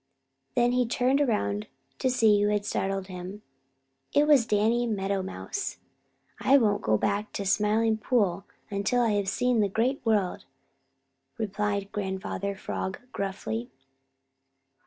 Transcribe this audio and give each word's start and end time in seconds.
Then 0.55 0.71
he 0.71 0.87
turned 0.87 1.21
around 1.21 1.67
to 1.99 2.09
see 2.09 2.41
who 2.41 2.49
had 2.49 2.65
startled 2.65 3.05
him 3.05 3.43
so. 4.11 4.19
It 4.21 4.27
was 4.27 4.47
Danny 4.47 4.87
Meadow 4.87 5.21
Mouse. 5.21 5.77
"I 6.39 6.57
won't 6.57 6.81
go 6.81 6.97
back 6.97 7.31
to 7.33 7.43
the 7.43 7.45
Smiling 7.45 7.99
Pool 7.99 8.43
until 8.71 9.03
I 9.03 9.11
have 9.11 9.29
seen 9.29 9.59
the 9.59 9.69
Great 9.69 10.03
World," 10.03 10.45
replied 11.37 11.91
Grandfather 11.91 12.55
Frog 12.55 12.99
gruffly. 13.13 13.69